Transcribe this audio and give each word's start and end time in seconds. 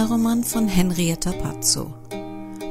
Kriminalroman 0.00 0.44
von 0.44 0.66
Henrietta 0.66 1.30
Pazzo. 1.30 1.92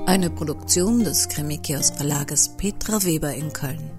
Eine 0.08 0.31
Produktion 0.31 1.03
des 1.03 1.30
Krimikiosk 1.30 1.97
Verlages 1.97 2.49
Petra 2.58 3.03
Weber 3.03 3.35
in 3.35 3.53
Köln. 3.53 3.91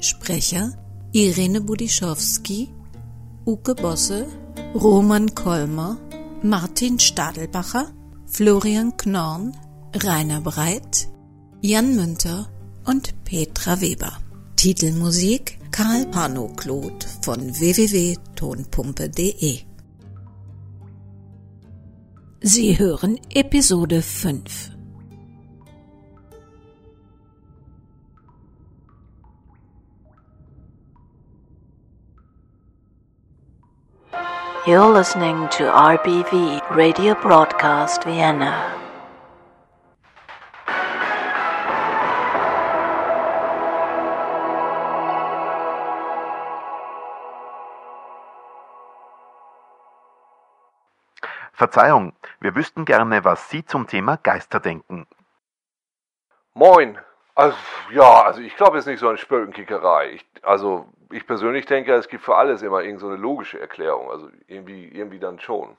Sprecher 0.00 0.74
Irene 1.12 1.62
Budischowski, 1.62 2.68
Uke 3.46 3.74
Bosse, 3.74 4.26
Roman 4.74 5.34
Kolmer, 5.34 5.96
Martin 6.42 6.98
Stadelbacher, 6.98 7.86
Florian 8.26 8.94
Knorn, 8.98 9.56
Rainer 9.94 10.42
Breit, 10.42 11.08
Jan 11.62 11.96
Münter 11.96 12.50
und 12.84 13.14
Petra 13.24 13.80
Weber. 13.80 14.12
Titelmusik 14.56 15.58
Karl 15.70 16.04
Pano-Kloth 16.04 17.06
von 17.22 17.40
www.tonpumpe.de 17.40 19.73
Sie 22.46 22.78
hören 22.78 23.18
Episode 23.34 24.02
5. 24.02 24.70
You're 34.66 34.92
listening 34.92 35.48
to 35.52 35.64
RBV 35.64 36.60
Radio 36.76 37.14
Broadcast 37.14 38.04
Vienna. 38.04 38.74
Verzeihung, 51.54 52.12
wir 52.40 52.54
wüssten 52.54 52.84
gerne, 52.84 53.24
was 53.24 53.50
Sie 53.50 53.64
zum 53.64 53.86
Thema 53.86 54.16
Geister 54.16 54.60
denken. 54.60 55.06
Moin. 56.54 56.98
Also, 57.34 57.56
ja, 57.90 58.22
also 58.22 58.40
ich 58.40 58.56
glaube 58.56 58.76
jetzt 58.76 58.86
nicht 58.86 59.00
so 59.00 59.08
an 59.08 59.18
Spökenkickerei. 59.18 60.12
Ich, 60.12 60.26
also 60.42 60.86
ich 61.10 61.26
persönlich 61.26 61.66
denke, 61.66 61.92
es 61.94 62.08
gibt 62.08 62.22
für 62.22 62.36
alles 62.36 62.62
immer 62.62 62.82
irgend 62.82 63.00
so 63.00 63.08
eine 63.08 63.16
logische 63.16 63.60
Erklärung. 63.60 64.10
Also 64.10 64.30
irgendwie, 64.46 64.88
irgendwie 64.88 65.18
dann 65.18 65.40
schon. 65.40 65.76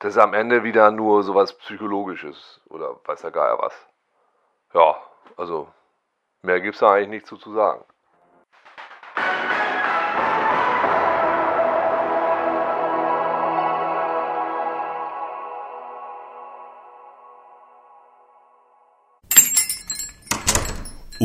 Das 0.00 0.16
ist 0.16 0.22
am 0.22 0.34
Ende 0.34 0.64
wieder 0.64 0.90
nur 0.90 1.22
sowas 1.22 1.56
Psychologisches 1.58 2.60
oder 2.68 2.98
weiß 3.04 3.20
der 3.20 3.30
Geier 3.30 3.58
was. 3.58 3.74
Ja, 4.72 4.96
also 5.36 5.68
mehr 6.42 6.60
gibt's 6.60 6.80
da 6.80 6.92
eigentlich 6.92 7.08
nicht 7.08 7.26
zu, 7.26 7.36
zu 7.36 7.52
sagen. 7.52 7.84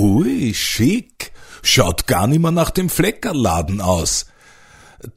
Ui, 0.06 0.54
schick. 0.54 1.32
Schaut 1.64 2.06
gar 2.06 2.28
nicht 2.28 2.40
mehr 2.40 2.52
nach 2.52 2.70
dem 2.70 2.90
Fleckerladen 2.90 3.82
aus. 3.82 4.28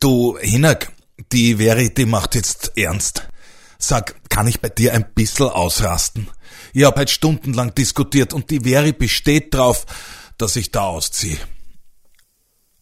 Du, 0.00 0.38
Hinak, 0.38 0.92
die 1.30 1.56
Verity 1.56 2.06
macht 2.06 2.34
jetzt 2.34 2.72
ernst. 2.76 3.28
Sag, 3.78 4.14
kann 4.30 4.46
ich 4.48 4.60
bei 4.60 4.70
dir 4.70 4.94
ein 4.94 5.12
bissel 5.14 5.48
ausrasten? 5.50 6.28
Ich 6.72 6.84
hab 6.84 6.96
halt 6.96 7.10
stundenlang 7.10 7.74
diskutiert 7.74 8.32
und 8.32 8.50
die 8.50 8.60
Veri 8.60 8.92
besteht 8.92 9.52
drauf, 9.54 9.84
dass 10.38 10.56
ich 10.56 10.70
da 10.72 10.84
ausziehe. 10.84 11.38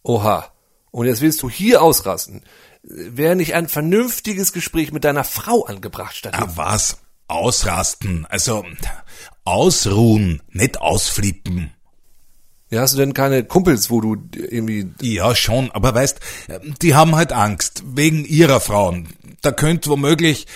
Oha. 0.03 0.51
Und 0.91 1.07
jetzt 1.07 1.21
willst 1.21 1.43
du 1.43 1.49
hier 1.49 1.81
ausrasten? 1.81 2.43
Wäre 2.83 3.35
nicht 3.35 3.53
ein 3.53 3.67
vernünftiges 3.67 4.53
Gespräch 4.53 4.93
mit 4.93 5.03
deiner 5.03 5.25
Frau 5.25 5.65
angebracht 5.65 6.15
statt 6.15 6.33
Ah, 6.35 6.47
was? 6.55 6.99
Ausrasten. 7.27 8.25
Also, 8.27 8.65
ausruhen, 9.43 10.41
nicht 10.47 10.79
ausflippen. 10.79 11.73
Ja, 12.69 12.81
hast 12.81 12.95
du 12.95 12.97
denn 12.97 13.13
keine 13.13 13.45
Kumpels, 13.45 13.89
wo 13.89 14.01
du 14.01 14.17
irgendwie... 14.33 14.89
Ja, 15.01 15.35
schon, 15.35 15.71
aber 15.71 15.95
weißt, 15.95 16.19
die 16.81 16.95
haben 16.95 17.15
halt 17.15 17.31
Angst, 17.31 17.83
wegen 17.85 18.25
ihrer 18.25 18.59
Frauen. 18.59 19.07
Da 19.41 19.51
könnt 19.51 19.87
womöglich, 19.87 20.47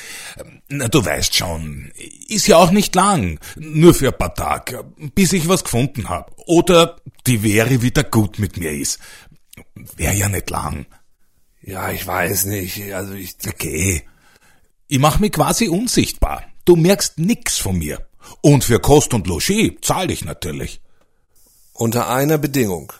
na 0.68 0.90
du 0.90 1.06
weißt 1.06 1.34
schon, 1.36 1.92
ist 2.28 2.48
ja 2.48 2.58
auch 2.58 2.72
nicht 2.72 2.96
lang, 2.96 3.40
nur 3.56 3.94
für 3.94 4.10
ein 4.10 4.18
paar 4.18 4.36
Tage, 4.36 4.84
bis 5.16 5.32
ich 5.32 5.48
was 5.48 5.64
gefunden 5.64 6.10
hab. 6.10 6.38
Oder 6.48 6.98
die 7.28 7.44
wäre 7.44 7.82
wieder 7.82 8.04
gut 8.04 8.40
mit 8.40 8.58
mir 8.58 8.72
ist. 8.72 9.00
Wäre 9.96 10.16
ja 10.16 10.28
nicht 10.28 10.50
lang. 10.50 10.88
Ja, 11.62 11.92
ich 11.92 12.06
weiß 12.06 12.46
nicht, 12.46 12.94
also 12.94 13.14
ich... 13.14 13.36
Okay. 13.48 14.04
Ich 14.88 15.00
mach 15.00 15.20
mich 15.20 15.32
quasi 15.32 15.70
unsichtbar. 15.70 16.44
Du 16.66 16.76
merkst 16.76 17.20
nix 17.20 17.58
von 17.58 17.78
mir. 17.78 18.06
Und 18.42 18.66
für 18.66 18.80
Kost 18.80 19.14
und 19.14 19.28
Logis 19.28 19.76
zahl 19.82 20.12
ich 20.12 20.26
natürlich. 20.26 20.82
Unter 21.82 22.10
einer 22.10 22.38
Bedingung. 22.38 22.94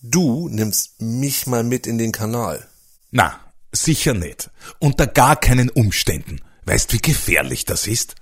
Du 0.00 0.48
nimmst 0.48 1.02
mich 1.02 1.48
mal 1.48 1.64
mit 1.64 1.88
in 1.88 1.98
den 1.98 2.12
Kanal. 2.12 2.68
Na, 3.10 3.40
sicher 3.72 4.14
nicht. 4.14 4.50
Unter 4.78 5.08
gar 5.08 5.34
keinen 5.34 5.70
Umständen. 5.70 6.40
Weißt, 6.64 6.92
wie 6.92 7.02
gefährlich 7.02 7.64
das 7.64 7.88
ist? 7.88 8.14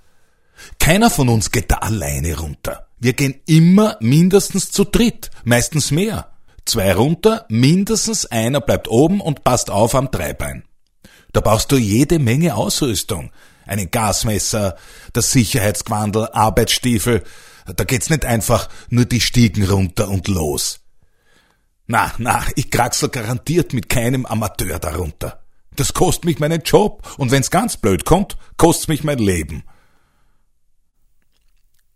Keiner 0.79 1.11
von 1.11 1.29
uns 1.29 1.51
geht 1.51 1.69
da 1.69 1.75
alleine 1.75 2.35
runter. 2.35 2.87
Wir 2.97 3.13
gehen 3.13 3.35
immer 3.45 3.97
mindestens 3.99 4.71
zu 4.71 4.85
dritt, 4.85 5.29
meistens 5.43 5.91
mehr. 5.91 6.31
Zwei 6.65 6.95
runter, 6.95 7.45
mindestens 7.47 8.25
einer 8.25 8.59
bleibt 8.59 8.87
oben 8.87 9.21
und 9.21 9.43
passt 9.43 9.69
auf 9.69 9.93
am 9.93 10.09
Dreibein. 10.09 10.63
Da 11.31 11.41
brauchst 11.41 11.71
du 11.71 11.77
jede 11.77 12.17
Menge 12.17 12.55
Ausrüstung. 12.55 13.29
Einen 13.67 13.91
Gasmesser, 13.91 14.77
das 15.13 15.29
Sicherheitsquandel, 15.29 16.29
Arbeitsstiefel. 16.33 17.23
Da 17.75 17.83
geht's 17.83 18.09
nicht 18.09 18.25
einfach 18.25 18.69
nur 18.89 19.05
die 19.05 19.21
Stiegen 19.21 19.63
runter 19.69 20.09
und 20.09 20.27
los. 20.27 20.79
Na, 21.85 22.13
na, 22.17 22.45
ich 22.55 22.69
kraxel 22.69 23.09
garantiert 23.09 23.73
mit 23.73 23.89
keinem 23.89 24.25
Amateur 24.25 24.79
darunter. 24.79 25.43
Das 25.75 25.93
kostet 25.93 26.25
mich 26.25 26.39
meinen 26.39 26.61
Job 26.63 27.07
und 27.17 27.31
wenn's 27.31 27.51
ganz 27.51 27.77
blöd 27.77 28.03
kommt, 28.03 28.37
kostet's 28.57 28.87
mich 28.87 29.03
mein 29.03 29.19
Leben. 29.19 29.63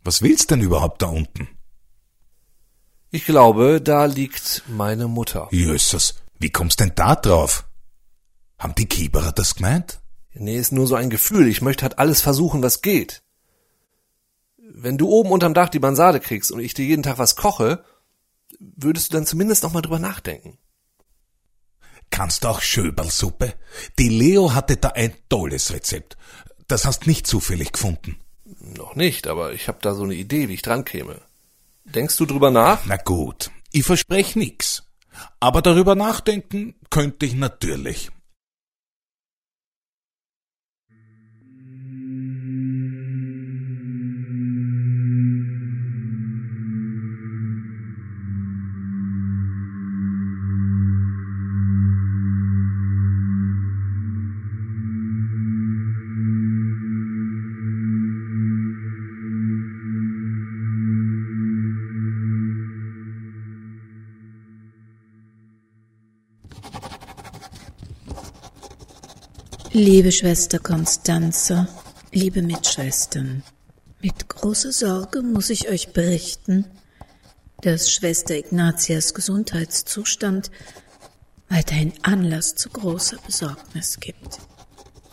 Was 0.03 0.21
willst 0.21 0.51
denn 0.51 0.61
überhaupt 0.61 1.01
da 1.01 1.07
unten? 1.07 1.47
Ich 3.11 3.25
glaube, 3.25 3.81
da 3.81 4.05
liegt 4.05 4.63
meine 4.67 5.07
Mutter. 5.07 5.49
Jösses, 5.51 6.15
wie 6.39 6.49
kommst 6.49 6.79
denn 6.79 6.93
da 6.95 7.15
drauf? 7.15 7.65
Haben 8.57 8.75
die 8.75 8.85
Kieberer 8.85 9.31
das 9.31 9.55
gemeint? 9.55 9.99
Nee, 10.33 10.57
ist 10.57 10.71
nur 10.71 10.87
so 10.87 10.95
ein 10.95 11.09
Gefühl. 11.09 11.47
Ich 11.47 11.61
möchte 11.61 11.83
halt 11.83 11.99
alles 11.99 12.21
versuchen, 12.21 12.63
was 12.63 12.81
geht. 12.81 13.21
Wenn 14.73 14.97
du 14.97 15.09
oben 15.09 15.31
unterm 15.31 15.53
Dach 15.53 15.69
die 15.69 15.79
Mansarde 15.79 16.19
kriegst 16.19 16.51
und 16.51 16.61
ich 16.61 16.73
dir 16.73 16.85
jeden 16.85 17.03
Tag 17.03 17.17
was 17.17 17.35
koche, 17.35 17.83
würdest 18.59 19.11
du 19.11 19.17
dann 19.17 19.25
zumindest 19.25 19.63
noch 19.63 19.73
mal 19.73 19.81
drüber 19.81 19.99
nachdenken. 19.99 20.57
Kannst 22.09 22.45
auch 22.45 22.61
Schöberlsuppe? 22.61 23.53
Die 23.99 24.09
Leo 24.09 24.53
hatte 24.53 24.77
da 24.77 24.89
ein 24.89 25.13
tolles 25.29 25.71
Rezept. 25.73 26.17
Das 26.67 26.85
hast 26.85 27.07
nicht 27.07 27.27
zufällig 27.27 27.73
gefunden. 27.73 28.17
Noch 28.59 28.95
nicht, 28.95 29.27
aber 29.27 29.53
ich 29.53 29.67
habe 29.67 29.79
da 29.81 29.93
so 29.93 30.03
eine 30.03 30.15
Idee, 30.15 30.47
wie 30.47 30.53
ich 30.53 30.61
dran 30.61 30.85
käme. 30.85 31.21
Denkst 31.83 32.15
du 32.17 32.25
drüber 32.25 32.51
nach? 32.51 32.85
Na 32.85 32.97
gut, 32.97 33.51
ich 33.71 33.83
versprech 33.83 34.35
nix. 34.35 34.83
Aber 35.39 35.61
darüber 35.61 35.95
nachdenken 35.95 36.75
könnte 36.89 37.25
ich 37.25 37.33
natürlich. 37.33 38.09
Liebe 69.73 70.11
Schwester 70.11 70.59
Konstanze, 70.59 71.65
liebe 72.11 72.41
Mitschwestern, 72.41 73.41
Mit 74.01 74.27
großer 74.27 74.73
Sorge 74.73 75.21
muss 75.21 75.49
ich 75.49 75.69
euch 75.69 75.93
berichten, 75.93 76.65
dass 77.61 77.89
Schwester 77.89 78.35
Ignatias 78.35 79.13
Gesundheitszustand 79.13 80.51
weiterhin 81.47 81.93
Anlass 82.01 82.55
zu 82.55 82.67
großer 82.67 83.15
Besorgnis 83.25 84.01
gibt. 84.01 84.39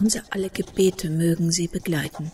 Unser 0.01 0.23
alle 0.31 0.51
Gebete 0.51 1.09
mögen 1.09 1.53
sie 1.53 1.69
begleiten. 1.69 2.33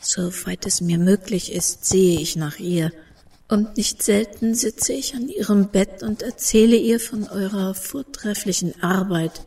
Soweit 0.00 0.64
es 0.64 0.80
mir 0.80 0.96
möglich 0.96 1.52
ist, 1.52 1.84
sehe 1.84 2.18
ich 2.18 2.34
nach 2.34 2.58
ihr, 2.58 2.92
und 3.48 3.76
nicht 3.76 4.02
selten 4.02 4.54
sitze 4.54 4.94
ich 4.94 5.14
an 5.14 5.28
ihrem 5.28 5.68
Bett 5.68 6.02
und 6.02 6.22
erzähle 6.22 6.76
ihr 6.76 6.98
von 6.98 7.28
eurer 7.28 7.74
vortrefflichen 7.74 8.82
Arbeit 8.82 9.42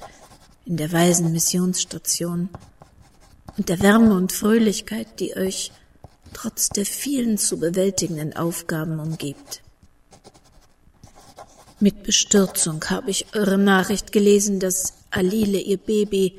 in 0.69 0.77
der 0.77 0.91
weisen 0.91 1.31
Missionsstation 1.31 2.47
und 3.57 3.69
der 3.69 3.81
Wärme 3.81 4.13
und 4.13 4.31
Fröhlichkeit, 4.31 5.19
die 5.19 5.35
euch 5.35 5.71
trotz 6.31 6.69
der 6.69 6.85
vielen 6.85 7.39
zu 7.39 7.59
bewältigenden 7.59 8.35
Aufgaben 8.35 8.99
umgibt. 8.99 9.63
Mit 11.79 12.03
Bestürzung 12.03 12.85
habe 12.85 13.09
ich 13.09 13.33
eure 13.33 13.57
Nachricht 13.57 14.11
gelesen, 14.11 14.59
dass 14.59 14.93
Alile 15.09 15.59
ihr 15.59 15.77
Baby 15.77 16.37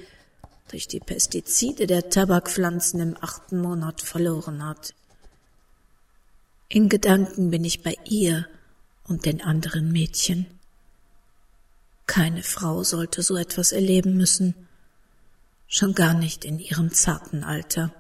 durch 0.69 0.87
die 0.87 1.00
Pestizide 1.00 1.88
der 1.88 2.09
Tabakpflanzen 2.09 3.00
im 3.00 3.17
achten 3.21 3.61
Monat 3.61 4.00
verloren 4.00 4.65
hat. 4.65 4.94
In 6.69 6.88
Gedanken 6.88 7.50
bin 7.50 7.65
ich 7.65 7.82
bei 7.82 7.97
ihr 8.05 8.47
und 9.09 9.27
den 9.27 9.43
anderen 9.43 9.91
Mädchen. 9.91 10.47
Keine 12.10 12.42
Frau 12.42 12.82
sollte 12.82 13.22
so 13.22 13.36
etwas 13.36 13.70
erleben 13.70 14.16
müssen, 14.16 14.56
schon 15.68 15.94
gar 15.94 16.12
nicht 16.12 16.44
in 16.44 16.58
ihrem 16.58 16.90
zarten 16.90 17.44
Alter. 17.44 17.94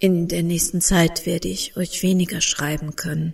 In 0.00 0.26
der 0.26 0.42
nächsten 0.42 0.80
Zeit 0.80 1.24
werde 1.24 1.46
ich 1.46 1.76
euch 1.76 2.02
weniger 2.02 2.40
schreiben 2.40 2.96
können. 2.96 3.32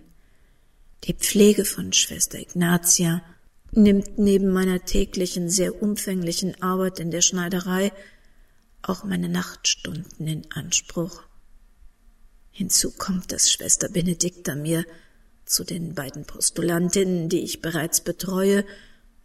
Die 1.04 1.14
Pflege 1.14 1.64
von 1.64 1.94
Schwester 1.94 2.38
Ignatia 2.38 3.22
nimmt 3.72 4.18
neben 4.18 4.52
meiner 4.52 4.84
täglichen, 4.84 5.48
sehr 5.48 5.82
umfänglichen 5.82 6.62
Arbeit 6.62 7.00
in 7.00 7.10
der 7.10 7.22
Schneiderei 7.22 7.92
auch 8.82 9.04
meine 9.04 9.30
Nachtstunden 9.30 10.26
in 10.26 10.52
Anspruch. 10.52 11.22
Hinzu 12.50 12.90
kommt, 12.90 13.32
dass 13.32 13.50
Schwester 13.50 13.88
Benedikta 13.88 14.54
mir 14.54 14.84
zu 15.46 15.64
den 15.64 15.94
beiden 15.94 16.26
Postulantinnen, 16.26 17.30
die 17.30 17.40
ich 17.40 17.62
bereits 17.62 18.02
betreue, 18.02 18.66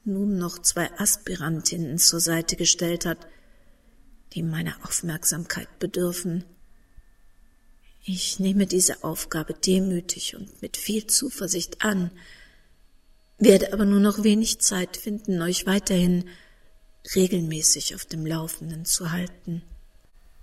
nun 0.05 0.37
noch 0.37 0.59
zwei 0.59 0.91
Aspirantinnen 0.99 1.97
zur 1.97 2.19
Seite 2.19 2.55
gestellt 2.55 3.05
hat, 3.05 3.27
die 4.33 4.43
meiner 4.43 4.75
Aufmerksamkeit 4.83 5.79
bedürfen. 5.79 6.43
Ich 8.03 8.39
nehme 8.39 8.67
diese 8.67 9.03
Aufgabe 9.03 9.53
demütig 9.53 10.35
und 10.35 10.61
mit 10.61 10.77
viel 10.77 11.07
Zuversicht 11.07 11.83
an, 11.83 12.11
werde 13.39 13.73
aber 13.73 13.85
nur 13.85 13.99
noch 13.99 14.23
wenig 14.23 14.59
Zeit 14.59 14.95
finden, 14.95 15.41
euch 15.41 15.65
weiterhin 15.65 16.29
regelmäßig 17.15 17.95
auf 17.95 18.05
dem 18.05 18.25
Laufenden 18.25 18.85
zu 18.85 19.11
halten. 19.11 19.63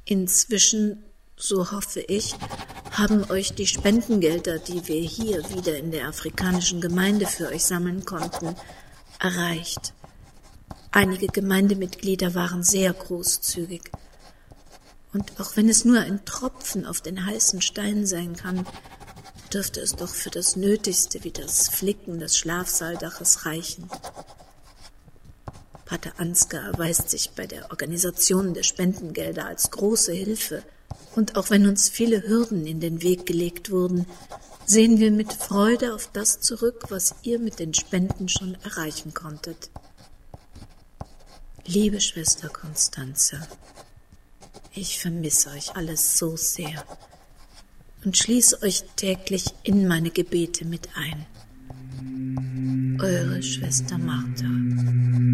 Inzwischen, 0.04 1.04
so 1.36 1.70
hoffe 1.70 2.00
ich, 2.00 2.34
haben 2.90 3.30
euch 3.30 3.54
die 3.54 3.66
Spendengelder, 3.66 4.58
die 4.58 4.86
wir 4.88 5.00
hier 5.00 5.38
wieder 5.50 5.76
in 5.78 5.92
der 5.92 6.08
afrikanischen 6.08 6.80
Gemeinde 6.80 7.26
für 7.26 7.48
euch 7.48 7.64
sammeln 7.64 8.04
konnten, 8.04 8.56
erreicht. 9.22 9.94
Einige 10.90 11.28
Gemeindemitglieder 11.28 12.34
waren 12.34 12.62
sehr 12.62 12.92
großzügig 12.92 13.82
und 15.12 15.40
auch 15.40 15.56
wenn 15.56 15.68
es 15.68 15.84
nur 15.84 16.00
ein 16.00 16.24
Tropfen 16.24 16.86
auf 16.86 17.00
den 17.00 17.26
heißen 17.26 17.60
Stein 17.60 18.06
sein 18.06 18.34
kann, 18.36 18.66
dürfte 19.52 19.80
es 19.80 19.94
doch 19.94 20.08
für 20.08 20.30
das 20.30 20.56
Nötigste 20.56 21.22
wie 21.24 21.30
das 21.30 21.68
Flicken 21.68 22.18
des 22.18 22.38
Schlafsaaldaches 22.38 23.44
reichen. 23.44 23.88
Pater 25.84 26.12
Ansgar 26.16 26.64
erweist 26.64 27.10
sich 27.10 27.32
bei 27.32 27.46
der 27.46 27.70
Organisation 27.70 28.54
der 28.54 28.62
Spendengelder 28.62 29.46
als 29.46 29.70
große 29.70 30.12
Hilfe, 30.12 30.62
und 31.14 31.36
auch 31.36 31.50
wenn 31.50 31.66
uns 31.66 31.90
viele 31.90 32.26
Hürden 32.26 32.66
in 32.66 32.80
den 32.80 33.02
Weg 33.02 33.26
gelegt 33.26 33.70
wurden, 33.70 34.06
sehen 34.72 34.98
wir 34.98 35.10
mit 35.10 35.34
Freude 35.34 35.94
auf 35.94 36.08
das 36.14 36.40
zurück, 36.40 36.86
was 36.88 37.14
ihr 37.24 37.38
mit 37.38 37.58
den 37.58 37.74
Spenden 37.74 38.30
schon 38.30 38.56
erreichen 38.64 39.12
konntet. 39.12 39.70
Liebe 41.66 42.00
Schwester 42.00 42.48
Konstanze, 42.48 43.46
ich 44.72 44.98
vermisse 44.98 45.50
euch 45.50 45.76
alles 45.76 46.16
so 46.16 46.38
sehr 46.38 46.86
und 48.02 48.16
schließe 48.16 48.62
euch 48.62 48.84
täglich 48.96 49.44
in 49.62 49.86
meine 49.86 50.08
Gebete 50.08 50.64
mit 50.64 50.88
ein. 50.94 51.26
Eure 52.98 53.42
Schwester 53.42 53.98
Martha. 53.98 55.31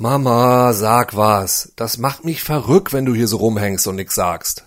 Mama, 0.00 0.72
sag 0.74 1.16
was. 1.16 1.72
Das 1.74 1.98
macht 1.98 2.24
mich 2.24 2.44
verrückt, 2.44 2.92
wenn 2.92 3.04
du 3.04 3.16
hier 3.16 3.26
so 3.26 3.38
rumhängst 3.38 3.84
und 3.88 3.96
nix 3.96 4.14
sagst. 4.14 4.64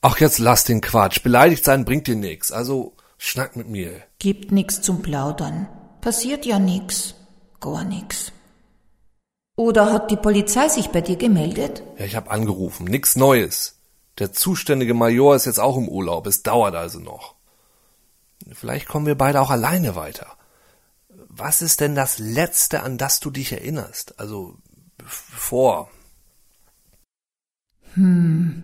Ach, 0.00 0.20
jetzt 0.20 0.38
lass 0.38 0.62
den 0.62 0.80
Quatsch. 0.80 1.24
Beleidigt 1.24 1.64
sein 1.64 1.84
bringt 1.84 2.06
dir 2.06 2.14
nix. 2.14 2.52
Also, 2.52 2.94
schnack 3.18 3.56
mit 3.56 3.68
mir. 3.68 3.90
Gibt 4.20 4.52
nix 4.52 4.82
zum 4.82 5.02
Plaudern. 5.02 5.66
Passiert 6.00 6.46
ja 6.46 6.60
nix. 6.60 7.16
Gar 7.58 7.82
nix. 7.82 8.30
Oder 9.56 9.92
hat 9.92 10.12
die 10.12 10.16
Polizei 10.16 10.68
sich 10.68 10.90
bei 10.90 11.00
dir 11.00 11.16
gemeldet? 11.16 11.82
Ja, 11.98 12.04
ich 12.04 12.14
hab 12.14 12.30
angerufen. 12.30 12.84
Nix 12.84 13.16
Neues. 13.16 13.80
Der 14.20 14.32
zuständige 14.32 14.94
Major 14.94 15.34
ist 15.34 15.46
jetzt 15.46 15.58
auch 15.58 15.76
im 15.76 15.88
Urlaub. 15.88 16.28
Es 16.28 16.44
dauert 16.44 16.76
also 16.76 17.00
noch. 17.00 17.34
Vielleicht 18.52 18.86
kommen 18.86 19.06
wir 19.06 19.18
beide 19.18 19.40
auch 19.40 19.50
alleine 19.50 19.96
weiter 19.96 20.36
was 21.34 21.62
ist 21.62 21.80
denn 21.80 21.94
das 21.94 22.18
Letzte, 22.18 22.82
an 22.82 22.98
das 22.98 23.18
du 23.18 23.30
dich 23.30 23.52
erinnerst? 23.52 24.20
Also 24.20 24.58
vor. 25.02 25.90
Hm. 27.94 28.62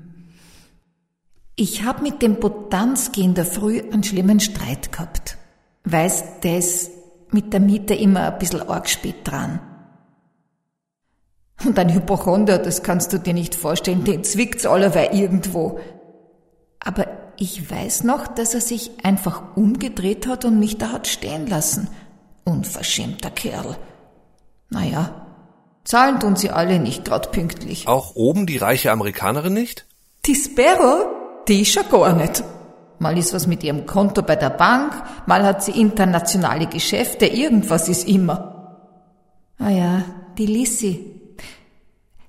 Ich 1.56 1.84
hab 1.84 2.02
mit 2.02 2.20
dem 2.20 2.38
Botanski 2.38 3.22
in 3.22 3.34
der 3.34 3.46
Früh 3.46 3.80
einen 3.80 4.04
schlimmen 4.04 4.38
Streit 4.38 4.92
gehabt. 4.92 5.38
Weißt, 5.84 6.44
der 6.44 6.58
ist 6.58 6.90
mit 7.30 7.52
der 7.52 7.60
Miete 7.60 7.94
immer 7.94 8.32
ein 8.32 8.38
bisschen 8.38 8.68
arg 8.68 8.88
spät 8.88 9.16
dran. 9.26 9.60
Und 11.64 11.78
ein 11.78 11.92
Hypochonder, 11.92 12.58
das 12.58 12.82
kannst 12.82 13.12
du 13.12 13.18
dir 13.18 13.34
nicht 13.34 13.54
vorstellen, 13.54 14.04
den 14.04 14.22
zwickt's 14.24 14.66
allerweil 14.66 15.18
irgendwo. 15.18 15.80
Aber 16.78 17.06
ich 17.38 17.68
weiß 17.68 18.04
noch, 18.04 18.28
dass 18.28 18.54
er 18.54 18.60
sich 18.60 19.04
einfach 19.04 19.56
umgedreht 19.56 20.26
hat 20.26 20.44
und 20.44 20.60
mich 20.60 20.76
da 20.76 20.92
hat 20.92 21.06
stehen 21.06 21.46
lassen– 21.46 21.88
Unverschämter 22.48 23.30
Kerl. 23.30 23.76
Naja, 24.70 25.26
zahlen 25.84 26.18
tun 26.18 26.34
sie 26.34 26.48
alle 26.50 26.78
nicht 26.78 27.04
grad 27.04 27.30
pünktlich. 27.30 27.86
Auch 27.86 28.16
oben 28.16 28.46
die 28.46 28.56
reiche 28.56 28.90
Amerikanerin 28.90 29.52
nicht? 29.52 29.86
Die 30.24 30.34
Sparrow? 30.34 31.08
Die 31.46 31.60
ist 31.60 31.74
ja 31.74 31.82
gar 31.82 32.14
nicht. 32.14 32.42
Mal 32.98 33.18
ist 33.18 33.34
was 33.34 33.46
mit 33.46 33.62
ihrem 33.62 33.84
Konto 33.84 34.22
bei 34.22 34.34
der 34.34 34.50
Bank, 34.50 34.92
mal 35.26 35.44
hat 35.44 35.62
sie 35.62 35.78
internationale 35.78 36.66
Geschäfte, 36.66 37.26
irgendwas 37.26 37.88
ist 37.88 38.08
immer. 38.08 38.80
Ah 39.58 39.70
ja, 39.70 40.02
die 40.38 40.46
Lissy. 40.46 41.20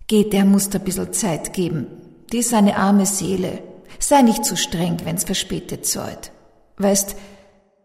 Geht, 0.07 0.33
der 0.33 0.43
muss 0.43 0.69
ein 0.73 0.81
bisschen 0.81 1.13
Zeit 1.13 1.53
geben. 1.53 1.87
Die 2.33 2.39
ist 2.39 2.53
eine 2.53 2.75
arme 2.75 3.05
Seele. 3.05 3.63
Sei 3.99 4.21
nicht 4.21 4.43
zu 4.43 4.57
streng, 4.57 4.97
wenn's 5.05 5.23
verspätet 5.23 5.85
zahlt. 5.85 6.31
Weißt, 6.77 7.15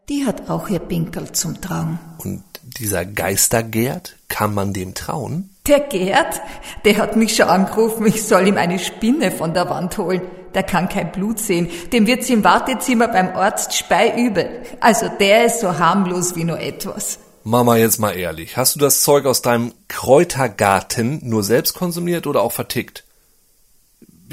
die 0.09 0.27
hat 0.27 0.51
auch 0.51 0.69
ihr 0.69 0.81
Pinkel 0.81 1.33
zum 1.33 1.61
Trauen. 1.61 1.99
Und 2.19 2.43
dieser 2.63 3.05
Geistergerd, 3.05 4.17
kann 4.29 4.55
man 4.55 4.73
dem 4.73 4.95
trauen? 4.95 5.51
Der 5.67 5.81
Gerd, 5.81 6.41
der 6.85 6.99
hat 6.99 7.17
mich 7.17 7.37
schon 7.37 7.49
angerufen, 7.49 8.07
ich 8.07 8.23
soll 8.25 8.49
ihm 8.49 8.57
eine 8.57 8.79
Spinne 8.79 9.31
von 9.31 9.55
der 9.55 9.71
Wand 9.71 9.97
holen. 9.97 10.23
Der 10.55 10.63
kann 10.63 10.89
kein 10.89 11.11
Blut 11.11 11.39
sehen. 11.41 11.69
Dem 11.93 12.07
wird's 12.07 12.31
im 12.31 12.45
Wartezimmer 12.45 13.09
beim 13.09 13.35
Arzt 13.35 13.75
speiübel. 13.75 14.63
Also 14.81 15.09
der 15.09 15.47
ist 15.47 15.61
so 15.61 15.79
harmlos 15.79 16.37
wie 16.37 16.45
nur 16.45 16.61
etwas. 16.61 17.19
Mama, 17.43 17.77
jetzt 17.77 17.99
mal 17.99 18.13
ehrlich. 18.13 18.57
Hast 18.57 18.75
du 18.75 18.79
das 18.79 19.03
Zeug 19.03 19.27
aus 19.27 19.43
deinem 19.43 19.73
Kräutergarten 19.89 21.21
nur 21.23 21.43
selbst 21.43 21.75
konsumiert 21.75 22.27
oder 22.27 22.43
auch 22.43 22.53
vertickt? 22.53 23.05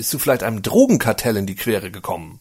Bist 0.01 0.15
du 0.15 0.17
vielleicht 0.17 0.41
einem 0.41 0.63
Drogenkartell 0.63 1.37
in 1.37 1.45
die 1.45 1.53
Quere 1.53 1.91
gekommen? 1.91 2.39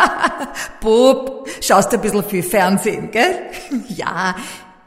Bub, 0.80 1.46
schaust 1.60 1.92
ein 1.92 2.00
bisschen 2.00 2.24
viel 2.24 2.42
Fernsehen, 2.42 3.10
gell? 3.10 3.50
Ja, 3.88 4.34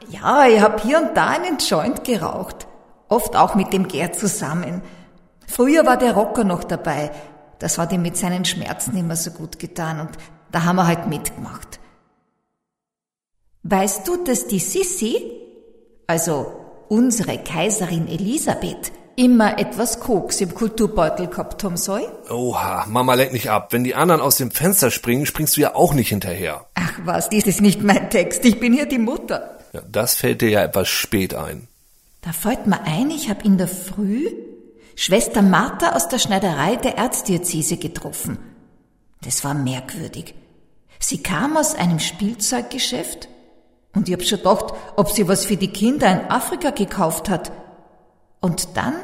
ja, 0.08 0.44
ich 0.48 0.60
hab 0.60 0.80
hier 0.80 0.98
und 0.98 1.16
da 1.16 1.28
einen 1.28 1.58
Joint 1.58 2.02
geraucht. 2.02 2.66
Oft 3.06 3.36
auch 3.36 3.54
mit 3.54 3.72
dem 3.72 3.86
Gerd 3.86 4.16
zusammen. 4.16 4.82
Früher 5.46 5.86
war 5.86 5.96
der 5.96 6.14
Rocker 6.14 6.42
noch 6.42 6.64
dabei. 6.64 7.12
Das 7.60 7.78
hat 7.78 7.92
ihm 7.92 8.02
mit 8.02 8.16
seinen 8.16 8.44
Schmerzen 8.44 8.96
immer 8.96 9.14
so 9.14 9.30
gut 9.30 9.60
getan 9.60 10.00
und 10.00 10.10
da 10.50 10.64
haben 10.64 10.74
wir 10.74 10.88
halt 10.88 11.06
mitgemacht. 11.06 11.78
Weißt 13.62 14.08
du, 14.08 14.16
dass 14.24 14.48
die 14.48 14.58
Sissi, 14.58 15.30
also 16.08 16.56
unsere 16.88 17.38
Kaiserin 17.38 18.08
Elisabeth, 18.08 18.90
immer 19.16 19.58
etwas 19.58 20.00
Koks 20.00 20.40
im 20.40 20.54
Kulturbeutel 20.54 21.28
gehabt 21.28 21.62
haben 21.64 21.76
soll? 21.76 22.02
Oha, 22.30 22.86
Mama 22.88 23.14
lenk 23.14 23.32
nicht 23.32 23.50
ab. 23.50 23.72
Wenn 23.72 23.84
die 23.84 23.94
anderen 23.94 24.20
aus 24.20 24.36
dem 24.36 24.50
Fenster 24.50 24.90
springen, 24.90 25.26
springst 25.26 25.56
du 25.56 25.62
ja 25.62 25.74
auch 25.74 25.94
nicht 25.94 26.08
hinterher. 26.08 26.66
Ach 26.74 26.92
was, 27.04 27.28
dies 27.28 27.46
ist 27.46 27.60
nicht 27.60 27.82
mein 27.82 28.10
Text. 28.10 28.44
Ich 28.44 28.60
bin 28.60 28.72
hier 28.72 28.86
die 28.86 28.98
Mutter. 28.98 29.58
Ja, 29.72 29.82
das 29.90 30.14
fällt 30.14 30.40
dir 30.40 30.50
ja 30.50 30.64
etwas 30.64 30.88
spät 30.88 31.34
ein. 31.34 31.68
Da 32.22 32.32
fällt 32.32 32.66
mir 32.66 32.82
ein, 32.84 33.10
ich 33.10 33.28
hab 33.28 33.44
in 33.44 33.58
der 33.58 33.68
Früh 33.68 34.26
Schwester 34.96 35.42
Martha 35.42 35.96
aus 35.96 36.08
der 36.08 36.20
Schneiderei 36.20 36.76
der 36.76 36.96
Erzdiözese 36.96 37.78
getroffen. 37.78 38.38
Das 39.22 39.42
war 39.42 39.54
merkwürdig. 39.54 40.34
Sie 41.00 41.22
kam 41.22 41.56
aus 41.56 41.74
einem 41.74 41.98
Spielzeuggeschäft 41.98 43.28
und 43.94 44.08
ich 44.08 44.14
hab 44.14 44.22
schon 44.22 44.38
gedacht, 44.38 44.74
ob 44.96 45.10
sie 45.10 45.26
was 45.26 45.44
für 45.44 45.56
die 45.56 45.72
Kinder 45.72 46.10
in 46.10 46.30
Afrika 46.30 46.70
gekauft 46.70 47.28
hat. 47.28 47.50
Und 48.44 48.76
dann 48.76 48.94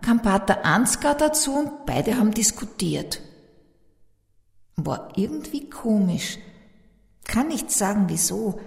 kam 0.00 0.22
Pater 0.22 0.64
Ansgar 0.64 1.14
dazu 1.14 1.54
und 1.54 1.86
beide 1.86 2.16
haben 2.16 2.32
diskutiert. 2.32 3.20
War 4.74 5.12
irgendwie 5.14 5.70
komisch. 5.70 6.38
Kann 7.24 7.46
nicht 7.46 7.70
sagen, 7.70 8.06
wieso. 8.08 8.58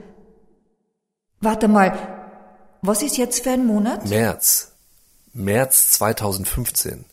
Warte 1.41 1.67
mal, 1.67 1.97
was 2.81 3.03
ist 3.03 3.17
jetzt 3.17 3.43
für 3.43 3.51
ein 3.51 3.65
Monat? 3.65 4.05
März. 4.05 4.71
März 5.33 5.89
2015. 5.89 7.03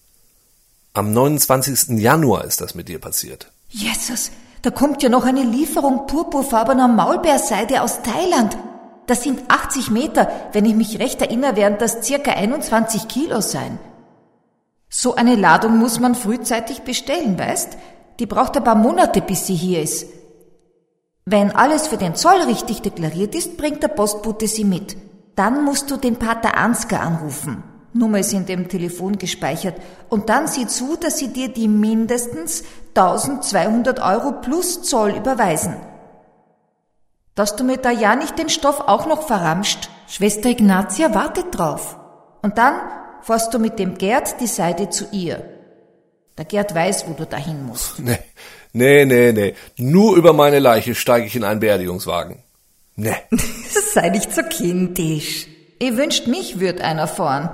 Am 0.92 1.12
29. 1.12 1.98
Januar 1.98 2.44
ist 2.44 2.60
das 2.60 2.76
mit 2.76 2.88
dir 2.88 3.00
passiert. 3.00 3.50
Jesus, 3.68 4.30
da 4.62 4.70
kommt 4.70 5.02
ja 5.02 5.08
noch 5.08 5.25
eine 5.25 5.42
Lieferung 5.42 6.06
purpurfarbener 6.06 6.87
Maulbeerseide 6.87 7.82
aus 7.82 8.00
Thailand. 8.02 8.56
Das 9.08 9.22
sind 9.22 9.50
80 9.50 9.90
Meter, 9.90 10.30
wenn 10.52 10.66
ich 10.66 10.74
mich 10.74 10.98
recht 10.98 11.22
erinnere, 11.22 11.56
werden 11.56 11.78
das 11.78 12.06
circa 12.06 12.32
21 12.32 13.08
Kilo 13.08 13.40
sein. 13.40 13.78
So 14.90 15.14
eine 15.14 15.34
Ladung 15.34 15.78
muss 15.78 15.98
man 15.98 16.14
frühzeitig 16.14 16.82
bestellen, 16.82 17.38
weißt? 17.38 17.78
Die 18.20 18.26
braucht 18.26 18.54
ein 18.58 18.64
paar 18.64 18.74
Monate, 18.74 19.22
bis 19.22 19.46
sie 19.46 19.54
hier 19.54 19.82
ist. 19.82 20.06
Wenn 21.24 21.52
alles 21.52 21.88
für 21.88 21.96
den 21.96 22.16
Zoll 22.16 22.42
richtig 22.42 22.82
deklariert 22.82 23.34
ist, 23.34 23.56
bringt 23.56 23.82
der 23.82 23.88
Postbote 23.88 24.46
sie 24.46 24.64
mit. 24.64 24.98
Dann 25.36 25.64
musst 25.64 25.90
du 25.90 25.96
den 25.96 26.16
Pater 26.16 26.58
Ansgar 26.58 27.00
anrufen. 27.00 27.62
Nummer 27.94 28.18
ist 28.18 28.34
in 28.34 28.44
dem 28.44 28.68
Telefon 28.68 29.16
gespeichert. 29.16 29.76
Und 30.10 30.28
dann 30.28 30.48
sieh 30.48 30.66
zu, 30.66 30.96
dass 30.96 31.16
sie 31.16 31.28
dir 31.28 31.48
die 31.48 31.68
mindestens 31.68 32.62
1200 32.94 34.00
Euro 34.00 34.32
plus 34.42 34.82
Zoll 34.82 35.12
überweisen 35.12 35.76
dass 37.38 37.54
du 37.54 37.62
mir 37.62 37.76
da 37.76 37.92
ja 37.92 38.16
nicht 38.16 38.37
den 38.37 38.49
Stoff 38.49 38.80
auch 38.80 39.07
noch 39.07 39.23
verramscht. 39.23 39.90
Schwester 40.09 40.49
Ignatia 40.49 41.14
wartet 41.14 41.57
drauf. 41.57 41.97
Und 42.42 42.59
dann 42.59 42.75
fährst 43.23 43.54
du 43.54 43.61
mit 43.61 43.78
dem 43.78 43.97
Gerd 43.97 44.40
die 44.40 44.49
Seite 44.49 44.90
zu 44.90 45.07
ihr. 45.12 45.45
Der 46.37 46.45
Gerd 46.45 46.75
weiß, 46.75 47.07
wo 47.07 47.12
du 47.12 47.26
dahin 47.26 47.64
musst. 47.64 48.02
Nee, 48.75 49.07
nee, 49.07 49.33
nee, 49.33 49.33
nee. 49.33 49.54
Nur 49.78 50.14
über 50.14 50.35
meine 50.35 50.59
Leiche 50.59 50.95
steige 50.95 51.26
ich 51.26 51.35
in 51.35 51.42
einen 51.42 51.59
Beerdigungswagen. 51.59 52.42
Nee. 52.97 53.16
Sei 53.95 54.11
nicht 54.11 54.30
so 54.30 54.42
kindisch. 54.42 55.47
Ich 55.78 55.97
wünscht, 55.97 56.26
mich 56.26 56.61
würd 56.61 56.83
einer 56.83 57.07
fahren. 57.07 57.49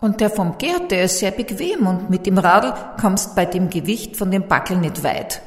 Und 0.00 0.22
der 0.22 0.30
vom 0.30 0.56
Gerd, 0.56 0.90
der 0.92 1.04
ist 1.04 1.18
sehr 1.18 1.30
bequem 1.30 1.86
und 1.86 2.08
mit 2.08 2.24
dem 2.24 2.38
Radl 2.38 2.72
kommst 2.98 3.36
bei 3.36 3.44
dem 3.44 3.68
Gewicht 3.68 4.16
von 4.16 4.30
dem 4.30 4.48
Backel 4.48 4.78
nicht 4.78 5.04
weit 5.04 5.42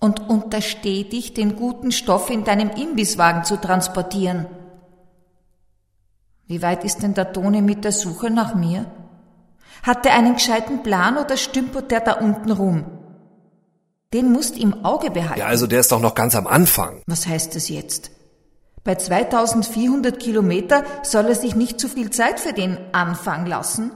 und 0.00 0.28
untersteh 0.28 1.04
dich, 1.04 1.34
den 1.34 1.56
guten 1.56 1.92
Stoff 1.92 2.30
in 2.30 2.44
deinem 2.44 2.70
Imbisswagen 2.70 3.44
zu 3.44 3.56
transportieren. 3.58 4.46
Wie 6.46 6.62
weit 6.62 6.84
ist 6.84 7.02
denn 7.02 7.14
der 7.14 7.32
Toni 7.32 7.62
mit 7.62 7.84
der 7.84 7.92
Suche 7.92 8.30
nach 8.30 8.54
mir? 8.54 8.86
Hat 9.82 10.04
er 10.04 10.14
einen 10.14 10.34
gescheiten 10.34 10.82
Plan 10.82 11.16
oder 11.16 11.36
stümpert 11.36 11.90
der 11.90 12.00
da 12.00 12.14
unten 12.14 12.50
rum? 12.50 12.86
Den 14.12 14.32
musst 14.32 14.58
im 14.58 14.84
Auge 14.84 15.10
behalten. 15.10 15.38
Ja, 15.38 15.46
also 15.46 15.68
der 15.68 15.80
ist 15.80 15.92
doch 15.92 16.00
noch 16.00 16.16
ganz 16.16 16.34
am 16.34 16.48
Anfang. 16.48 17.02
Was 17.06 17.26
heißt 17.26 17.54
das 17.54 17.68
jetzt? 17.68 18.10
Bei 18.82 18.94
2400 18.96 20.18
Kilometer 20.18 20.84
soll 21.02 21.26
er 21.26 21.34
sich 21.34 21.54
nicht 21.54 21.78
zu 21.78 21.88
viel 21.88 22.10
Zeit 22.10 22.40
für 22.40 22.52
den 22.52 22.78
Anfang 22.92 23.46
lassen? 23.46 23.92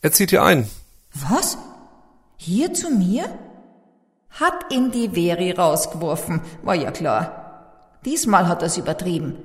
Er 0.00 0.12
zieht 0.12 0.30
hier 0.30 0.44
ein. 0.44 0.70
Was? 1.12 1.58
Hier 2.36 2.72
zu 2.72 2.90
mir? 2.90 3.28
Hat 4.30 4.72
ihn 4.72 4.90
die 4.90 5.10
Veri 5.10 5.52
rausgeworfen, 5.52 6.40
war 6.62 6.74
ja 6.74 6.90
klar. 6.90 7.98
Diesmal 8.04 8.46
hat 8.48 8.62
er's 8.62 8.76
übertrieben. 8.76 9.36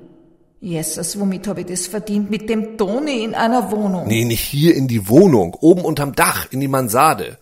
Jesus, 0.60 1.18
womit 1.18 1.46
habe 1.46 1.60
ich 1.60 1.66
das 1.66 1.86
verdient? 1.86 2.30
Mit 2.30 2.48
dem 2.48 2.78
Toni 2.78 3.22
in 3.22 3.34
einer 3.34 3.70
Wohnung. 3.70 4.06
Nee, 4.06 4.24
nicht 4.24 4.44
hier 4.44 4.74
in 4.74 4.88
die 4.88 5.08
Wohnung, 5.08 5.54
oben 5.60 5.84
unterm 5.84 6.14
Dach, 6.14 6.46
in 6.50 6.60
die 6.60 6.68
Mansarde. 6.68 7.38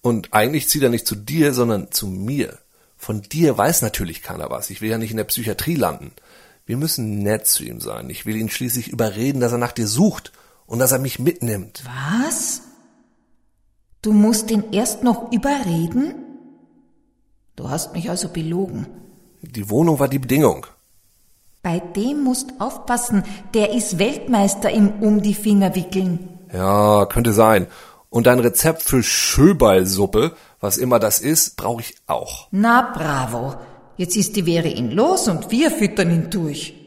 Und 0.00 0.32
eigentlich 0.32 0.68
zieht 0.68 0.82
er 0.82 0.88
nicht 0.88 1.06
zu 1.06 1.14
dir, 1.14 1.52
sondern 1.52 1.92
zu 1.92 2.06
mir. 2.06 2.58
Von 2.96 3.22
dir 3.22 3.56
weiß 3.56 3.82
natürlich 3.82 4.22
keiner 4.22 4.50
was. 4.50 4.70
Ich 4.70 4.80
will 4.80 4.90
ja 4.90 4.98
nicht 4.98 5.10
in 5.12 5.16
der 5.16 5.24
Psychiatrie 5.24 5.76
landen. 5.76 6.12
Wir 6.66 6.76
müssen 6.76 7.22
nett 7.22 7.46
zu 7.46 7.64
ihm 7.64 7.80
sein. 7.80 8.10
Ich 8.10 8.26
will 8.26 8.36
ihn 8.36 8.50
schließlich 8.50 8.88
überreden, 8.88 9.40
dass 9.40 9.52
er 9.52 9.58
nach 9.58 9.72
dir 9.72 9.86
sucht 9.86 10.32
und 10.66 10.78
dass 10.78 10.92
er 10.92 10.98
mich 10.98 11.18
mitnimmt. 11.18 11.84
Was? 12.24 12.62
Du 14.02 14.12
musst 14.12 14.50
ihn 14.50 14.64
erst 14.72 15.02
noch 15.02 15.30
überreden? 15.32 16.14
Du 17.60 17.68
hast 17.68 17.92
mich 17.92 18.08
also 18.08 18.28
belogen. 18.28 18.86
Die 19.42 19.68
Wohnung 19.68 19.98
war 19.98 20.08
die 20.08 20.18
Bedingung. 20.18 20.64
Bei 21.62 21.78
dem 21.78 22.24
musst 22.24 22.54
aufpassen, 22.58 23.22
der 23.52 23.74
ist 23.74 23.98
Weltmeister 23.98 24.70
im 24.70 25.02
Um 25.02 25.20
die 25.20 25.34
Finger 25.34 25.74
wickeln. 25.74 26.38
Ja, 26.54 27.04
könnte 27.04 27.34
sein. 27.34 27.66
Und 28.08 28.26
dein 28.26 28.38
Rezept 28.38 28.82
für 28.82 29.02
Schöballsuppe, 29.02 30.32
was 30.58 30.78
immer 30.78 30.98
das 30.98 31.20
ist, 31.20 31.58
brauche 31.58 31.82
ich 31.82 31.96
auch. 32.06 32.48
Na 32.50 32.92
bravo. 32.94 33.56
Jetzt 33.98 34.16
ist 34.16 34.36
die 34.36 34.46
Wehre 34.46 34.68
ihn 34.68 34.90
los 34.90 35.28
und 35.28 35.50
wir 35.50 35.70
füttern 35.70 36.10
ihn 36.10 36.30
durch. 36.30 36.79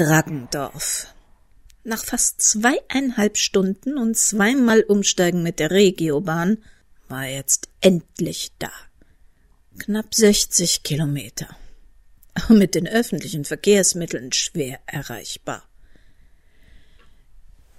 Raggendorf. 0.00 1.08
Nach 1.84 2.04
fast 2.04 2.40
zweieinhalb 2.42 3.36
Stunden 3.36 3.98
und 3.98 4.16
zweimal 4.16 4.82
Umsteigen 4.82 5.42
mit 5.42 5.58
der 5.58 5.70
Regiobahn 5.70 6.58
war 7.08 7.26
er 7.26 7.36
jetzt 7.36 7.68
endlich 7.80 8.52
da. 8.58 8.70
Knapp 9.78 10.14
60 10.14 10.82
Kilometer. 10.82 11.48
Mit 12.48 12.74
den 12.74 12.86
öffentlichen 12.86 13.44
Verkehrsmitteln 13.44 14.32
schwer 14.32 14.80
erreichbar. 14.86 15.62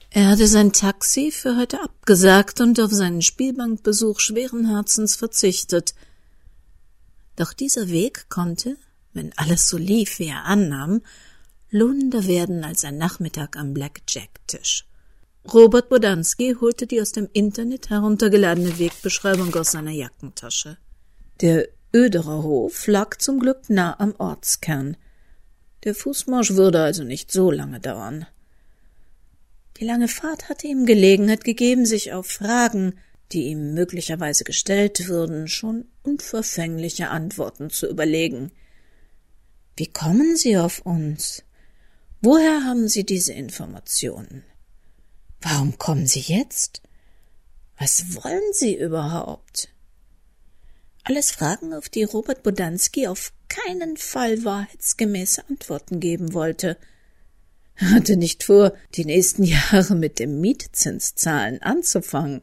Er 0.10 0.28
hatte 0.28 0.48
sein 0.48 0.74
Taxi 0.74 1.32
für 1.32 1.56
heute 1.56 1.82
abgesagt 1.82 2.62
und 2.62 2.80
auf 2.80 2.92
seinen 2.92 3.22
Spielbankbesuch 3.22 4.20
schweren 4.20 4.68
Herzens 4.68 5.16
verzichtet. 5.16 5.94
Doch 7.36 7.54
dieser 7.54 7.90
Weg 7.90 8.28
konnte, 8.28 8.78
wenn 9.14 9.32
alles 9.38 9.70
so 9.70 9.78
lief, 9.78 10.18
wie 10.20 10.28
er 10.28 10.46
annahm, 10.46 11.02
lohnender 11.72 12.26
werden 12.28 12.64
als 12.64 12.84
ein 12.84 12.98
Nachmittag 12.98 13.58
am 13.58 13.74
Blackjack-Tisch. 13.74 14.86
Robert 15.54 15.90
Bodanski 15.90 16.56
holte 16.60 16.86
die 16.86 17.02
aus 17.02 17.12
dem 17.12 17.30
Internet 17.34 17.90
heruntergeladene 17.90 18.78
Wegbeschreibung 18.78 19.54
aus 19.56 19.72
seiner 19.72 19.92
Jackentasche. 19.92 20.78
Der 21.42 21.68
Öderer 21.94 22.44
Hof 22.44 22.88
lag 22.88 23.18
zum 23.18 23.40
Glück 23.40 23.70
nah 23.70 24.00
am 24.00 24.14
Ortskern. 24.18 24.98
Der 25.84 25.96
Fußmarsch 25.96 26.52
würde 26.52 26.82
also 26.82 27.04
nicht 27.04 27.32
so 27.32 27.52
lange 27.52 27.80
dauern. 27.80 28.28
Die 29.78 29.86
lange 29.86 30.08
Fahrt 30.08 30.50
hatte 30.50 30.68
ihm 30.68 30.86
Gelegenheit 30.86 31.44
gegeben, 31.44 31.86
sich 31.86 32.12
auf 32.12 32.28
Fragen, 32.28 33.00
die 33.32 33.46
ihm 33.46 33.74
möglicherweise 33.74 34.44
gestellt 34.44 35.08
würden, 35.08 35.48
schon 35.48 35.86
unverfängliche 36.04 37.10
Antworten 37.10 37.70
zu 37.70 37.88
überlegen. 37.88 38.52
Wie 39.78 39.88
kommen 39.88 40.36
Sie 40.36 40.58
auf 40.58 40.82
uns? 40.86 41.44
Woher 42.22 42.66
haben 42.66 42.90
Sie 42.90 43.06
diese 43.06 43.32
Informationen? 43.32 44.44
Warum 45.42 45.78
kommen 45.78 46.06
Sie 46.06 46.20
jetzt? 46.20 46.82
Was 47.78 48.14
wollen 48.16 48.52
Sie 48.52 48.76
überhaupt? 48.76 49.70
Alles 51.06 51.32
Fragen, 51.32 51.74
auf 51.74 51.88
die 51.88 52.04
Robert 52.04 52.44
Bodanski 52.44 53.08
auf 53.08 53.32
keinen 53.48 53.96
Fall 53.96 54.44
wahrheitsgemäße 54.44 55.48
Antworten 55.48 56.02
geben 56.02 56.34
wollte. 56.34 56.76
Er 57.78 57.92
hatte 57.92 58.18
nicht 58.18 58.44
vor, 58.44 58.74
die 58.96 59.06
nächsten 59.06 59.44
Jahre 59.72 59.96
mit 59.96 60.20
dem 60.20 60.42
Mietzinszahlen 60.42 61.62
anzufangen. 61.62 62.42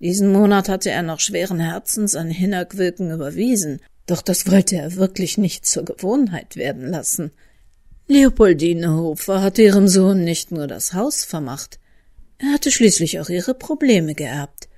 Diesen 0.00 0.32
Monat 0.32 0.68
hatte 0.68 0.90
er 0.90 1.02
noch 1.02 1.20
schweren 1.20 1.60
Herzens 1.60 2.16
an 2.16 2.30
Hinnerkwilken 2.30 3.12
überwiesen, 3.12 3.80
doch 4.06 4.22
das 4.22 4.50
wollte 4.50 4.76
er 4.76 4.96
wirklich 4.96 5.38
nicht 5.38 5.66
zur 5.66 5.84
Gewohnheit 5.84 6.56
werden 6.56 6.88
lassen. 6.88 7.30
Leopoldine 8.08 8.94
Hofer 8.94 9.42
hatte 9.42 9.62
ihrem 9.62 9.88
Sohn 9.88 10.22
nicht 10.22 10.52
nur 10.52 10.68
das 10.68 10.92
Haus 10.92 11.24
vermacht, 11.24 11.80
er 12.38 12.52
hatte 12.52 12.70
schließlich 12.70 13.18
auch 13.18 13.28
ihre 13.28 13.52
Probleme 13.52 14.14
geerbt. 14.14 14.68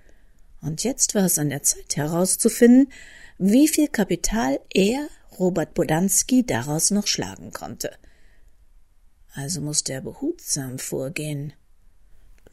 Und 0.62 0.82
jetzt 0.82 1.14
war 1.14 1.26
es 1.26 1.38
an 1.38 1.50
der 1.50 1.62
Zeit 1.62 1.96
herauszufinden, 1.96 2.90
wie 3.36 3.68
viel 3.68 3.88
Kapital 3.88 4.60
er, 4.72 5.08
Robert 5.38 5.74
Bodanski, 5.74 6.46
daraus 6.46 6.90
noch 6.90 7.06
schlagen 7.06 7.52
konnte. 7.52 7.90
Also 9.34 9.60
musste 9.60 9.92
er 9.92 10.00
behutsam 10.00 10.78
vorgehen. 10.78 11.52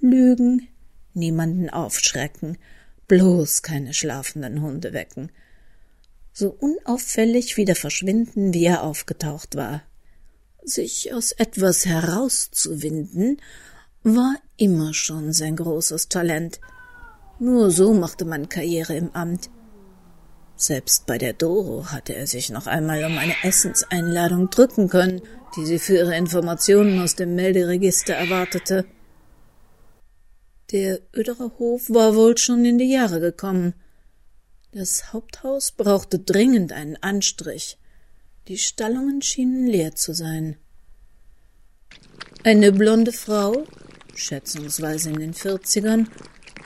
Lügen, 0.02 0.68
niemanden 1.14 1.70
aufschrecken, 1.70 2.58
bloß 3.08 3.62
keine 3.62 3.94
schlafenden 3.94 4.62
Hunde 4.62 4.92
wecken. 4.92 5.32
So 6.34 6.50
unauffällig 6.50 7.56
wieder 7.56 7.76
verschwinden, 7.76 8.54
wie 8.54 8.66
er 8.66 8.84
aufgetaucht 8.84 9.56
war 9.56 9.84
sich 10.66 11.14
aus 11.14 11.32
etwas 11.32 11.86
herauszuwinden, 11.86 13.42
war 14.04 14.36
immer 14.58 14.94
schon 14.94 15.34
sein 15.34 15.56
großes 15.56 16.10
Talent. 16.10 16.60
Nur 17.40 17.72
so 17.72 17.94
machte 17.94 18.26
man 18.26 18.50
Karriere 18.50 18.96
im 18.96 19.12
Amt. 19.14 19.50
Selbst 20.56 21.06
bei 21.06 21.18
der 21.18 21.34
Doro 21.34 21.88
hatte 21.88 22.16
er 22.16 22.28
sich 22.28 22.50
noch 22.50 22.68
einmal 22.68 23.04
um 23.04 23.18
eine 23.18 23.36
Essenseinladung 23.44 24.50
drücken 24.50 24.88
können, 24.88 25.22
die 25.58 25.66
sie 25.66 25.80
für 25.80 25.98
ihre 25.98 26.16
Informationen 26.16 27.02
aus 27.02 27.16
dem 27.16 27.36
Melderegister 27.36 28.14
erwartete. 28.14 28.86
Der 30.72 31.00
Öderer 31.16 31.52
Hof 31.60 31.90
war 31.90 32.16
wohl 32.16 32.38
schon 32.38 32.64
in 32.64 32.78
die 32.78 32.92
Jahre 32.92 33.20
gekommen. 33.20 33.74
Das 34.72 35.14
Haupthaus 35.14 35.72
brauchte 35.72 36.20
dringend 36.20 36.72
einen 36.72 36.98
Anstrich. 36.98 37.78
Die 38.48 38.60
Stallungen 38.60 39.24
schienen 39.24 39.66
leer 39.66 39.96
zu 39.96 40.14
sein. 40.14 40.58
Eine 42.44 42.72
blonde 42.72 43.12
Frau, 43.12 43.64
schätzungsweise 44.14 45.10
in 45.10 45.20
den 45.20 45.34
Vierzigern, 45.34 46.10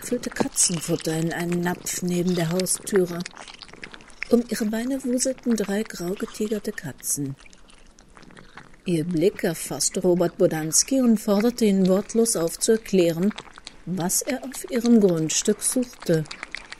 füllte 0.01 0.29
Katzenfutter 0.29 1.17
in 1.17 1.31
einen 1.31 1.61
Napf 1.61 2.01
neben 2.01 2.35
der 2.35 2.49
Haustüre. 2.49 3.19
Um 4.29 4.43
ihre 4.49 4.65
Beine 4.65 5.01
wuselten 5.05 5.55
drei 5.55 5.83
grau 5.83 6.15
getigerte 6.15 6.73
Katzen. 6.73 7.37
Ihr 8.83 9.05
Blick 9.05 9.45
erfasste 9.45 10.01
Robert 10.01 10.37
Bodanski 10.37 10.99
und 10.99 11.17
forderte 11.17 11.63
ihn 11.63 11.87
wortlos 11.87 12.35
auf 12.35 12.59
zu 12.59 12.73
erklären, 12.73 13.33
was 13.85 14.21
er 14.21 14.43
auf 14.43 14.69
ihrem 14.69 14.99
Grundstück 14.99 15.61
suchte. 15.61 16.25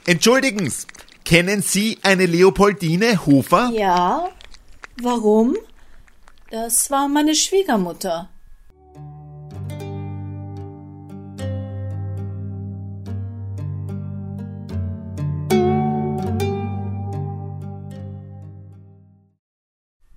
Entschuldigen 0.04 0.68
Sie, 0.68 0.86
kennen 1.24 1.62
Sie 1.62 1.96
eine 2.02 2.26
Leopoldine 2.26 3.24
Hofer? 3.24 3.70
Ja, 3.72 4.28
Warum? 5.02 5.56
Das 6.50 6.90
war 6.90 7.08
meine 7.08 7.34
Schwiegermutter. 7.34 8.28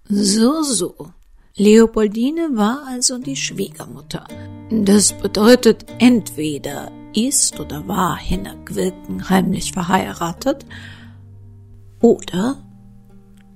So, 0.10 0.64
so. 0.64 0.96
Leopoldine 1.56 2.50
war 2.58 2.86
also 2.86 3.20
die 3.20 3.38
Schwiegermutter. 3.38 4.28
Das 4.70 5.14
bedeutet, 5.14 5.86
entweder 6.00 6.92
ist 7.16 7.58
oder 7.58 7.88
war 7.88 8.18
Hinnerk 8.18 8.76
Wilken 8.76 9.30
heimlich 9.30 9.72
verheiratet 9.72 10.66
oder 12.02 12.58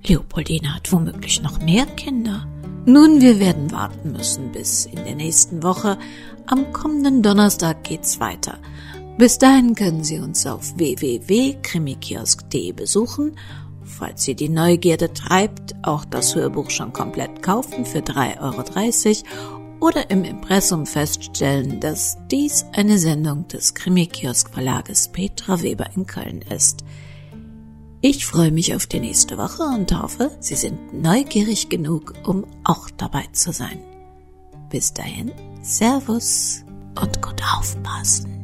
Leopoldine 0.06 0.74
hat 0.74 0.90
womöglich 0.92 1.42
noch 1.42 1.60
mehr 1.60 1.86
Kinder. 1.86 2.46
Nun, 2.86 3.20
wir 3.20 3.38
werden 3.38 3.70
warten 3.70 4.12
müssen 4.12 4.52
bis 4.52 4.86
in 4.86 5.04
der 5.04 5.14
nächsten 5.14 5.62
Woche. 5.62 5.98
Am 6.46 6.72
kommenden 6.72 7.22
Donnerstag 7.22 7.84
geht's 7.84 8.18
weiter. 8.20 8.58
Bis 9.18 9.38
dahin 9.38 9.74
können 9.74 10.04
Sie 10.04 10.20
uns 10.20 10.46
auf 10.46 10.78
www.krimikiosk.de 10.78 12.72
besuchen. 12.72 13.36
Falls 13.82 14.22
Sie 14.22 14.34
die 14.34 14.48
Neugierde 14.48 15.12
treibt, 15.12 15.74
auch 15.82 16.04
das 16.04 16.34
Hörbuch 16.34 16.70
schon 16.70 16.92
komplett 16.92 17.42
kaufen 17.42 17.84
für 17.84 17.98
3,30 17.98 19.24
Euro 19.24 19.58
oder 19.80 20.10
im 20.10 20.24
Impressum 20.24 20.86
feststellen, 20.86 21.80
dass 21.80 22.18
dies 22.30 22.64
eine 22.72 22.98
Sendung 22.98 23.48
des 23.48 23.74
Krimikiosk 23.74 24.50
Verlages 24.50 25.08
Petra 25.08 25.62
Weber 25.62 25.86
in 25.94 26.06
Köln 26.06 26.42
ist. 26.42 26.84
Ich 28.00 28.26
freue 28.26 28.52
mich 28.52 28.76
auf 28.76 28.86
die 28.86 29.00
nächste 29.00 29.38
Woche 29.38 29.64
und 29.64 29.90
hoffe, 30.00 30.30
Sie 30.38 30.54
sind 30.54 30.94
neugierig 30.94 31.68
genug, 31.68 32.14
um 32.24 32.46
auch 32.62 32.88
dabei 32.90 33.24
zu 33.32 33.52
sein. 33.52 33.80
Bis 34.70 34.92
dahin, 34.94 35.32
Servus 35.62 36.64
und 37.00 37.20
gut 37.20 37.42
aufpassen. 37.56 38.37